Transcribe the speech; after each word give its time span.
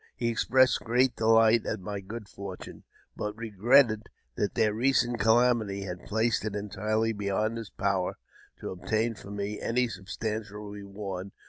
He 0.15 0.31
ex 0.31 0.45
pressed 0.45 0.79
great 0.79 1.15
delight 1.15 1.63
at 1.67 1.79
my 1.79 1.99
good 1.99 2.27
fortune, 2.27 2.85
but 3.15 3.37
regretted 3.37 4.09
that, 4.35 4.55
their 4.55 4.73
recent 4.73 5.19
calamity 5.19 5.83
had 5.83 6.05
placed 6.07 6.43
it 6.43 6.55
entirely 6.55 7.13
beyond 7.13 7.59
his 7.59 7.69
power 7.69 8.17
to 8.61 8.71
obtain 8.71 9.13
for 9.13 9.29
me 9.29 9.59
any 9.61 9.87
substantial 9.87 10.71
reward. 10.71 11.29